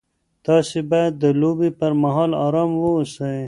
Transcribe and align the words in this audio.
تاسي 0.45 0.79
باید 0.91 1.13
د 1.23 1.25
لوبې 1.41 1.69
پر 1.79 1.91
مهال 2.01 2.31
ارام 2.45 2.71
واوسئ. 2.81 3.37